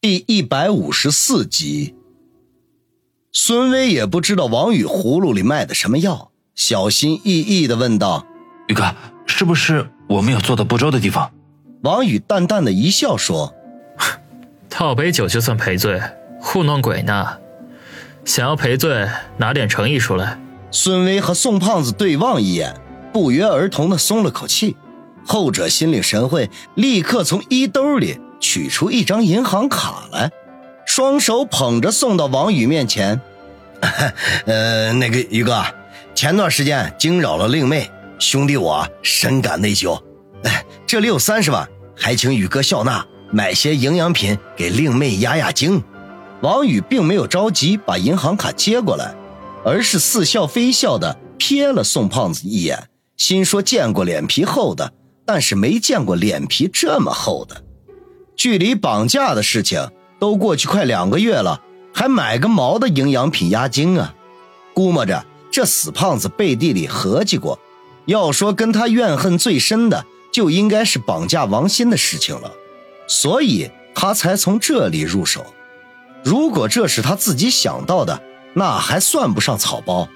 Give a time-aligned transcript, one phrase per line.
[0.00, 1.96] 第一百五十四集，
[3.32, 8.24] 孙威也不知道王宇葫芦里卖的什么药，小心翼翼的问道
[8.70, 8.94] ：“宇哥，
[9.26, 11.32] 是不是我们有做的不周的地方？”
[11.82, 13.52] 王宇淡淡的一笑说
[14.70, 16.00] ：“套杯酒就算赔罪，
[16.40, 17.38] 糊弄鬼呢？
[18.24, 19.08] 想要赔罪，
[19.38, 20.40] 拿点诚意出来。”
[20.70, 22.80] 孙威和宋胖子对望一眼，
[23.12, 24.76] 不约而同的松了口气，
[25.26, 28.20] 后者心领神会，立刻从衣兜里。
[28.40, 30.30] 取出一张银行卡来，
[30.86, 33.20] 双手捧着送到王宇面前。
[34.46, 35.64] 呃，那个宇哥，
[36.14, 40.00] 前段时间惊扰了令妹，兄弟我深感内疚。
[40.42, 45.82] 哎，这里有三十万，还请宇哥笑纳，买些营养品给令妹压压惊。
[46.40, 49.14] 王宇并没有着急把银行卡接过来，
[49.64, 54.92] 而是似笑非笑的瞥了宋胖子一眼，心说见过脸皮厚的，
[55.26, 57.62] 但是没见过脸皮这么厚的。
[58.38, 61.60] 距离绑架的事情都过去快两个月了，
[61.92, 64.14] 还买个毛的营养品压惊啊！
[64.72, 67.58] 估摸着这死胖子背地里合计过，
[68.06, 72.52] 要说跟他怨恨最深的，就应该是绑架王鑫的事情了，
[73.08, 75.44] 所以他才从这里入手。
[76.22, 78.22] 如果这是他自己想到的，
[78.54, 80.08] 那还算不上草包。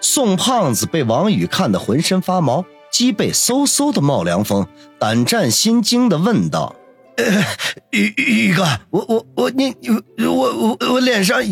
[0.00, 4.64] 宋胖子被王宇看得浑身发毛，脊背嗖嗖的冒凉风，
[4.96, 6.76] 胆战心惊的问道。
[7.90, 9.74] 宇宇哥，我我我你
[10.18, 11.42] 我我我脸上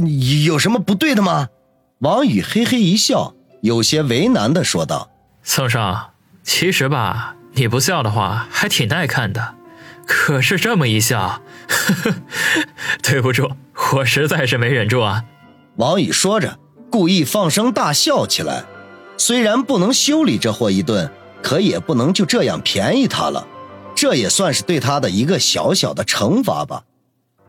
[0.45, 1.49] 有什么不对的吗？
[1.99, 5.11] 王宇嘿嘿一笑，有些为难的说道
[5.43, 6.13] ：“宋少，
[6.45, 9.55] 其实吧，你不笑的话还挺耐看的，
[10.07, 12.15] 可是这么一笑，呵呵，
[13.03, 13.51] 对不住，
[13.95, 15.25] 我实在是没忍住啊。”
[15.77, 16.59] 王宇说着，
[16.91, 18.65] 故意放声大笑起来。
[19.19, 21.11] 虽然不能修理这货一顿，
[21.43, 23.47] 可也不能就这样便宜他了。
[23.97, 26.85] 这也算是对他的一个小小的惩罚吧。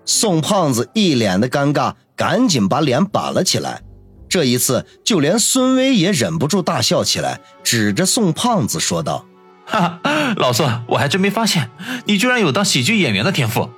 [0.06, 3.84] 宋胖子一脸的尴尬，赶紧把脸板了起来。
[4.30, 9.26] 这一次，就连孙威也忍不住大笑起来，指着宋胖子说道
[9.68, 11.70] ：“哈哈，老宋，我还真没发现
[12.06, 13.70] 你居然有当喜剧演员的天赋。”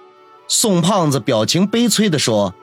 [0.47, 2.53] 宋胖子表情悲催地说：“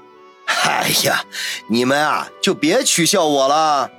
[0.46, 1.24] 哎呀，
[1.68, 3.90] 你们啊，就别取笑我了。”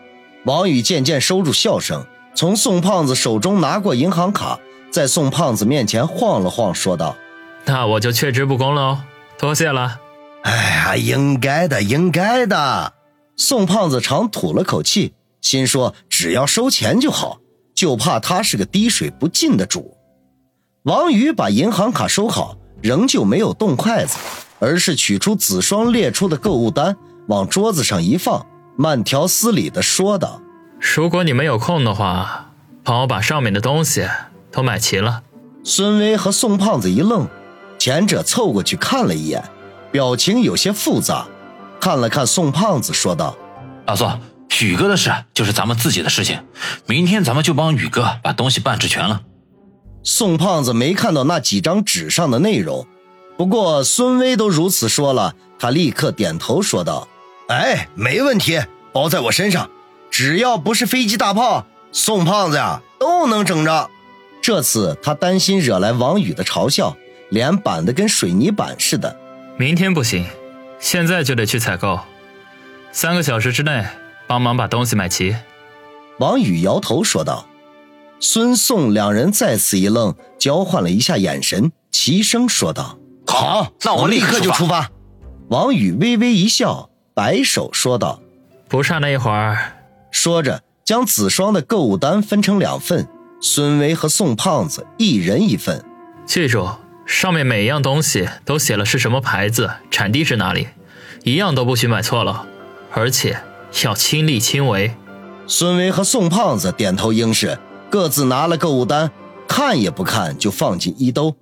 [0.46, 4.59] 王宇渐渐收住笑声，从宋胖子手中拿过银行卡。
[4.91, 7.15] 在宋胖子面前晃了晃，说道
[7.65, 8.99] ：“那我就却之不恭喽，
[9.37, 9.99] 多谢了。”
[10.43, 12.93] 哎呀，应该的，应该的。
[13.35, 17.39] 宋胖子长吐了口气，心说：“只要收钱就好，
[17.75, 19.97] 就怕他是个滴水不进的主。”
[20.83, 24.17] 王宇把银行卡收好，仍旧没有动筷子，
[24.59, 26.95] 而是取出子双列出的购物单，
[27.27, 28.45] 往桌子上一放，
[28.77, 30.41] 慢条斯理地说道
[30.79, 32.51] ：“如果你们有空的话，
[32.83, 34.07] 帮我把上面的东西。”
[34.57, 35.22] 都买齐了。
[35.63, 37.28] 孙威和宋胖子一愣，
[37.78, 39.44] 前者凑过去看了一眼，
[39.91, 41.28] 表情有些复杂，
[41.79, 43.38] 看了看宋胖子，说道
[43.85, 44.19] ：“老宋，
[44.59, 46.40] 宇哥的事就是咱们自己的事情，
[46.88, 49.22] 明天咱们就帮宇哥把东西办齐全了。”
[50.01, 52.88] 宋胖子没看到那几张纸上的内容，
[53.38, 57.07] 不过孙威都如此说了，他立刻点头说道
[57.50, 58.59] ：“哎，没问题，
[58.91, 59.69] 包在我身上，
[60.09, 63.91] 只要不是飞机大炮，宋胖子呀都能整着。”
[64.47, 66.96] 这次他担心惹来王宇的嘲笑，
[67.28, 69.13] 脸板的跟水泥板似的。
[69.58, 70.25] 明天不行，
[70.80, 72.00] 现在就得去采购，
[72.94, 73.85] 三个小时之内
[74.25, 75.35] 帮忙把东西买齐。
[76.19, 77.46] 王宇摇头说道。
[78.22, 82.97] 孙宋两人再次一愣，交换了一下眼神，齐声说道
[83.28, 84.90] ：“好，那我们立刻就出发。”
[85.52, 88.22] 王宇微微一笑，摆手说道
[88.69, 89.74] ：“不差那一会儿。”
[90.09, 93.06] 说着，将子双的购物单分成两份。
[93.39, 95.85] 孙维和宋胖子一人一份，
[96.25, 96.67] 记住，
[97.05, 100.69] 上面每一样东西都写了是什么牌子，产地是哪里，
[101.23, 102.47] 一样都不许买错了，
[102.91, 103.39] 而且
[103.83, 104.95] 要亲力亲为。
[105.45, 107.59] 孙维和宋胖子点头应是，
[107.91, 109.11] 各自拿了购物单，
[109.47, 111.35] 看也不看就放进衣兜。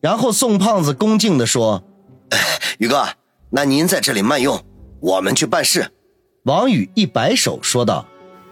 [0.00, 1.82] 然后宋胖子恭敬地说
[2.78, 3.08] ：“宇哥，
[3.50, 4.62] 那您在这里慢用，
[5.00, 5.90] 我们去办事。”
[6.44, 8.06] 王宇一摆手说道：“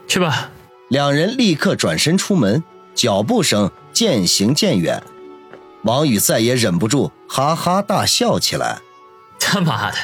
[0.08, 0.50] 去吧。”
[0.88, 2.62] 两人立刻转身出门。
[2.96, 5.02] 脚步声渐行渐远，
[5.82, 8.78] 王宇再也忍不住，哈哈大笑起来。
[9.38, 9.96] 他妈的，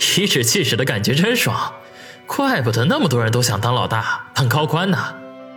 [0.00, 1.72] 颐指气使的感觉真爽，
[2.26, 4.98] 怪不得那么多人都想当老大、当高官呢。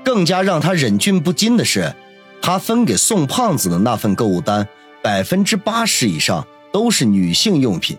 [0.06, 1.96] 更加让他忍俊不禁的是，
[2.42, 4.68] 他分给宋胖子的那份购物单，
[5.02, 7.98] 百分之八十以上都是女性用品。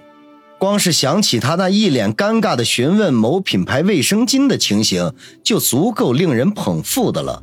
[0.58, 5.12] 光是想起他那一脸尴尬的询问某品牌卫生巾的情形，
[5.42, 7.42] 就足够令人捧腹的了。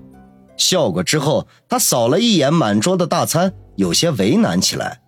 [0.57, 5.01] 笑过之后，他扫了一眼满桌的大餐，有些为难起来。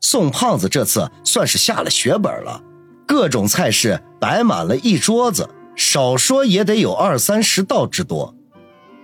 [0.00, 2.62] 宋胖子这次算是下了血本了，
[3.06, 8.34] 各种菜式摆满了一桌子，少说也得有二三十道之多。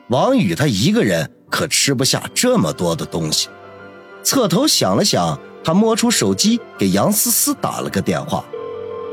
[0.08, 3.48] 王宇他一个人可吃不下这么多的东西，
[4.22, 8.44] 侧头想了想，他摸出手机给杨思思打了个电话。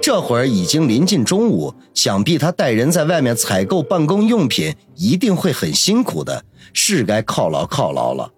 [0.03, 8.29] 这会儿已经临近中午，想必他带人在外面采购办公用品一定会很辛苦的，是该犒劳犒劳了。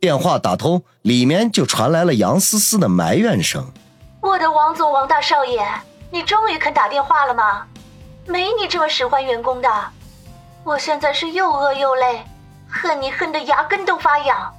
[0.00, 3.70] 电话打通，里面就传来了杨思思的埋怨声
[4.22, 5.62] ：“我的王总、王大少爷，
[6.10, 7.66] 你终于肯打电话了吗？
[8.26, 9.68] 没你这么使唤员工的，
[10.64, 12.22] 我现在是又饿又累，
[12.66, 14.50] 恨你恨得牙根都发痒。”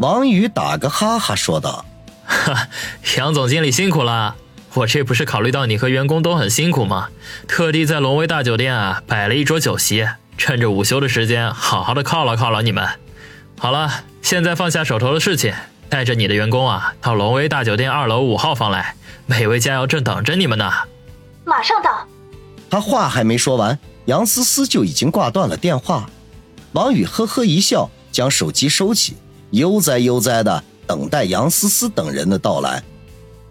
[0.00, 1.84] 王宇打个哈哈说道
[2.26, 2.66] ：“哈，
[3.16, 4.34] 杨总经理辛苦了，
[4.74, 7.08] 我这不是考虑到你和员工都很辛苦吗？
[7.48, 10.06] 特地在龙威大酒店啊摆了一桌酒席，
[10.36, 12.86] 趁着午休的时间，好好的犒劳犒劳你们。
[13.58, 15.52] 好了。”现在放下手头的事情，
[15.90, 20.72] 带着你的员工啊，到龙威大酒店二楼五号房来，美味佳肴正等着你们呢。
[21.44, 22.08] 马上到。
[22.70, 26.08] 他话还没说完，杨思思就已经挂断了电话。
[26.72, 29.18] 王宇呵呵一笑，将手机收起，
[29.50, 32.82] 悠哉悠哉的等待杨思思等人的到来。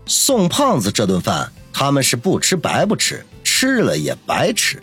[0.05, 4.81] 宋胖子这顿饭，他们是不吃白不吃，吃了也白吃，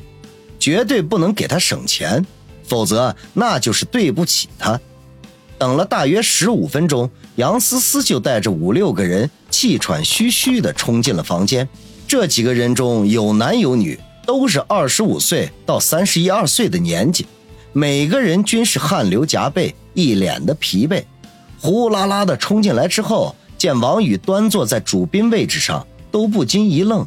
[0.58, 2.24] 绝对不能给他省钱，
[2.66, 4.80] 否则那就是对不起他。
[5.58, 11.68] 等了大约十五分钟，杨思思就带着五六个人气喘吁吁地冲进了房间。
[12.08, 17.26] 这几个人中有男有女，都是二十五岁到三十一二岁的年纪，
[17.74, 21.04] 每个人均是汗流浃背，一脸的疲惫。
[21.60, 27.06] 呼啦啦地冲进来之后，见王宇端坐在主宾位置上，都不禁一愣。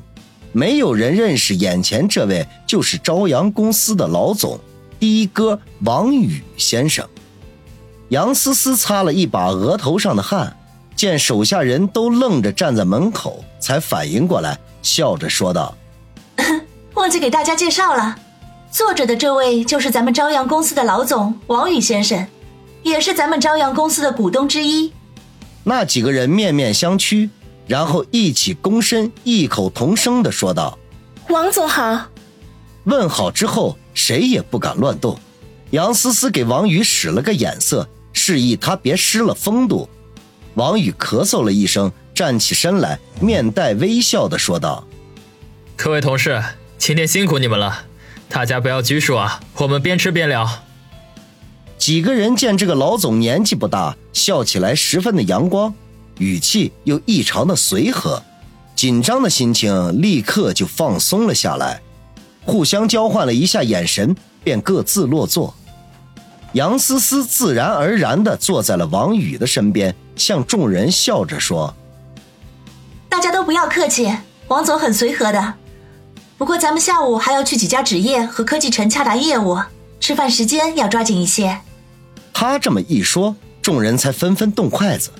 [0.52, 4.60] 没有人认识眼前这位就是朝阳公司的老总，
[5.00, 7.04] 的哥王宇先生。
[8.10, 10.56] 杨思思擦了一把额头上的汗，
[10.96, 15.76] 见手下人都愣着站在门口，才反应过来，笑着说道
[16.94, 18.16] ：“忘记给大家介绍了，
[18.70, 22.28] 坐着的这位就是咱们朝阳公司的老总王宇先生，
[22.84, 24.94] 也是咱们朝阳公司的股东之一。”
[25.64, 27.30] 那几个人面面相觑，
[27.68, 30.78] 然后一起躬身，异口同声的说道
[31.30, 32.10] ：“王总好。”
[32.86, 35.18] 问好之后，谁也不敢乱动。
[35.72, 37.88] 杨思思给王宇使了个眼色。
[38.16, 39.90] 示意他别失了风度。
[40.54, 44.88] 王宇咳嗽了一声，站起身来，面带微笑的说道
[45.76, 46.42] ：“各位同事，
[46.78, 47.86] 今天辛苦你们了，
[48.30, 50.48] 大家不要拘束啊，我们边吃边聊。”
[51.84, 55.74] 几个人见这个老总年纪不大，笑起来十分的阳光，
[56.18, 58.24] 语气又异常的随和，
[58.74, 61.82] 紧张的心情立刻就放松了下来，
[62.46, 64.16] 互相交换了一下眼神，
[64.46, 65.54] 便各自落座。
[66.54, 71.76] 杨思思自然而然地坐在了王宇的身边，向众人笑着说
[73.10, 74.10] ：“大家都不要客气，
[74.48, 75.56] 王总很随和的。
[76.38, 79.60] 不过咱们下午还要去几家纸业和科技城洽谈业务，
[80.00, 81.60] 吃饭时间要抓紧一些。”
[82.34, 85.12] 他这么一说，众人才纷纷动筷子。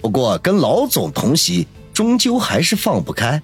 [0.00, 3.40] 不过跟老总同席，终究还是放不开。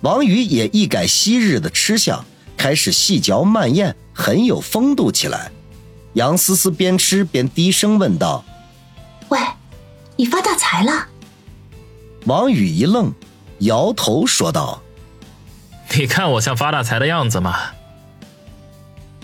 [0.00, 2.24] 王宇也一改昔日的吃相，
[2.56, 5.50] 开始细嚼慢咽，很有风度起来。
[6.14, 8.44] 杨思思边吃边低声问道
[9.28, 9.38] ：“喂，
[10.16, 11.08] 你发大财了？”
[12.26, 13.12] 王宇一愣，
[13.58, 14.82] 摇头说道
[15.94, 17.56] ：“你看我像发大财的样子吗？”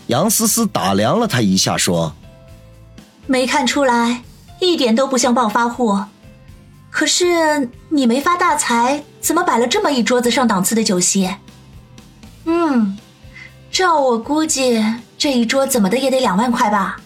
[0.09, 2.15] 杨思思打量了他一下，说
[3.27, 4.23] ：“没看出来，
[4.61, 5.99] 一点都不像暴发户。
[6.91, 11.29] 可是你没发大财，怎么摆了这么一桌子上档次的酒席？
[12.45, 12.99] 嗯，
[13.71, 14.85] 照我估计。”
[15.17, 16.99] 这一桌怎么的也得两万块吧？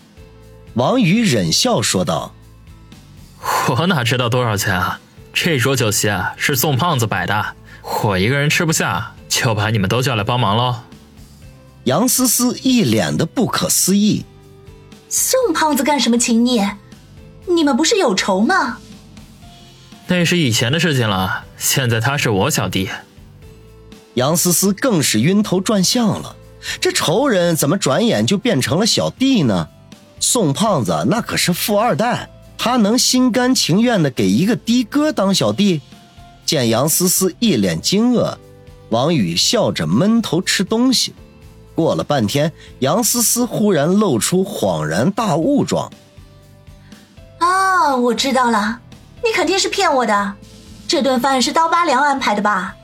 [0.75, 2.33] 王宇忍笑说道
[3.71, 4.99] ：“我哪知道多少钱啊？
[5.33, 7.55] 这桌酒席啊是宋胖子摆的，
[8.03, 10.81] 我一个人吃不下，就把你们都叫来帮忙喽。”
[11.85, 14.25] 杨思思一脸的不可思议
[15.09, 16.63] ：“宋胖子干什么请你？
[17.47, 18.79] 你们不是有仇吗？”
[20.07, 22.89] 那是以前的事情了，现在他是我小弟。
[24.15, 26.37] 杨思思更是晕头转向了。
[26.81, 29.69] 这仇人怎么转眼就变成了小弟呢？
[30.19, 35.81] 宋胖子那可是富二代，他能心甘情愿的给一个的哥当小弟？
[36.45, 38.37] 见杨思思一脸惊愕，
[38.89, 41.15] 王宇笑着闷头吃东西。
[41.79, 45.93] 过了半天，杨思思忽然露出恍然大悟状
[47.39, 48.81] ：“哦，我知道了，
[49.23, 50.33] 你肯定是骗我的，
[50.89, 52.75] 这顿饭是刀疤良安排的吧？